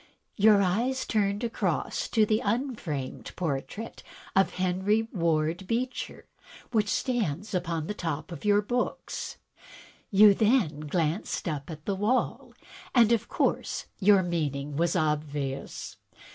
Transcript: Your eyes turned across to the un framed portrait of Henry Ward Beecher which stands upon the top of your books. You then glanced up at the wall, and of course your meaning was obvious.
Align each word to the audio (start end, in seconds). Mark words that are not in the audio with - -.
Your 0.35 0.63
eyes 0.63 1.05
turned 1.05 1.43
across 1.43 2.07
to 2.07 2.25
the 2.25 2.41
un 2.41 2.73
framed 2.75 3.31
portrait 3.35 4.01
of 4.35 4.55
Henry 4.55 5.03
Ward 5.13 5.67
Beecher 5.67 6.25
which 6.71 6.89
stands 6.89 7.53
upon 7.53 7.85
the 7.85 7.93
top 7.93 8.31
of 8.31 8.43
your 8.43 8.63
books. 8.63 9.37
You 10.09 10.33
then 10.33 10.79
glanced 10.79 11.47
up 11.47 11.69
at 11.69 11.85
the 11.85 11.93
wall, 11.93 12.55
and 12.95 13.11
of 13.11 13.27
course 13.29 13.85
your 13.99 14.23
meaning 14.23 14.75
was 14.75 14.95
obvious. 14.95 15.97